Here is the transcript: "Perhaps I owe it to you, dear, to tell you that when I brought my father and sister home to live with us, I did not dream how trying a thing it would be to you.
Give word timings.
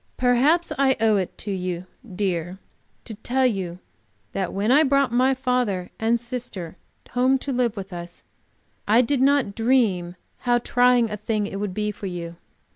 "Perhaps 0.17 0.71
I 0.79 0.97
owe 0.99 1.17
it 1.17 1.37
to 1.37 1.51
you, 1.51 1.85
dear, 2.15 2.57
to 3.05 3.13
tell 3.13 3.45
you 3.45 3.77
that 4.31 4.51
when 4.51 4.71
I 4.71 4.81
brought 4.81 5.11
my 5.11 5.35
father 5.35 5.91
and 5.99 6.19
sister 6.19 6.75
home 7.11 7.37
to 7.37 7.53
live 7.53 7.77
with 7.77 7.93
us, 7.93 8.23
I 8.87 9.01
did 9.01 9.21
not 9.21 9.53
dream 9.53 10.15
how 10.39 10.57
trying 10.57 11.11
a 11.11 11.17
thing 11.17 11.45
it 11.45 11.59
would 11.59 11.75
be 11.75 11.91
to 11.91 12.07
you. 12.07 12.37